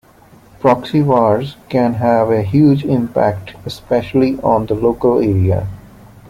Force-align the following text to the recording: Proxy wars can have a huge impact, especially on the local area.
Proxy 0.59 1.03
wars 1.03 1.57
can 1.69 1.93
have 1.93 2.31
a 2.31 2.41
huge 2.41 2.83
impact, 2.83 3.53
especially 3.67 4.39
on 4.39 4.65
the 4.65 4.73
local 4.73 5.19
area. 5.19 5.67